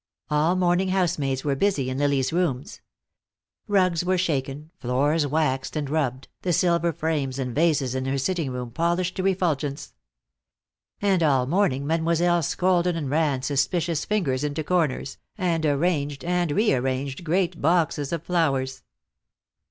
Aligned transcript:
All 0.31 0.55
morning 0.55 0.87
housemaids 0.89 1.43
were 1.43 1.55
busy 1.55 1.87
in 1.87 1.99
Lily's 1.99 2.33
rooms. 2.33 2.81
Rugs 3.67 4.03
were 4.03 4.17
shaken, 4.17 4.71
floors 4.79 5.27
waxed 5.27 5.75
and 5.75 5.87
rubbed, 5.91 6.27
the 6.41 6.51
silver 6.53 6.91
frames 6.91 7.37
and 7.37 7.53
vases 7.53 7.93
in 7.93 8.05
her 8.05 8.17
sitting 8.17 8.49
room 8.49 8.71
polished 8.71 9.15
to 9.17 9.21
refulgence. 9.21 9.93
And 11.03 11.21
all 11.21 11.45
morning 11.45 11.85
Mademoiselle 11.85 12.41
scolded 12.41 12.95
and 12.95 13.11
ran 13.11 13.43
suspicious 13.43 14.03
fingers 14.03 14.43
into 14.43 14.63
corners, 14.63 15.19
and 15.37 15.67
arranged 15.67 16.23
and 16.25 16.51
re 16.51 16.73
arranged 16.73 17.23
great 17.23 17.61
boxes 17.61 18.11
of 18.11 18.23
flowers. 18.23 18.81